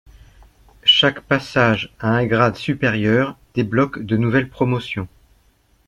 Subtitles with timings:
[0.83, 5.07] Chaque passage à un grade supérieur débloque de nouvelles promotions.